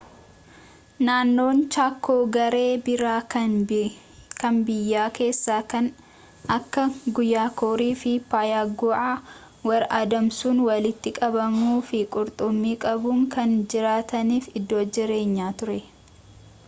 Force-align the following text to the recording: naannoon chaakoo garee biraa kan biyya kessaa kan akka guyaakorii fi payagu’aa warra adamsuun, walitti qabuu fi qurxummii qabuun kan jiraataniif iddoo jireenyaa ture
naannoon 1.07 1.57
chaakoo 1.73 2.21
garee 2.35 2.71
biraa 2.85 3.19
kan 3.33 4.55
biyya 4.67 5.03
kessaa 5.17 5.59
kan 5.73 5.85
akka 6.55 6.83
guyaakorii 7.19 7.93
fi 8.03 8.13
payagu’aa 8.31 9.13
warra 9.71 9.89
adamsuun, 10.01 10.61
walitti 10.69 11.15
qabuu 11.19 11.75
fi 11.91 11.99
qurxummii 12.15 12.77
qabuun 12.87 13.21
kan 13.35 13.53
jiraataniif 13.75 14.49
iddoo 14.61 14.83
jireenyaa 14.95 15.51
ture 15.61 15.77